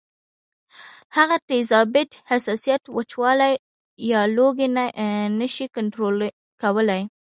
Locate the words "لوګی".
4.35-4.67